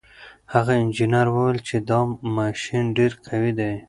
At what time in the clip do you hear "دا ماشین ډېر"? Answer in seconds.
1.89-3.11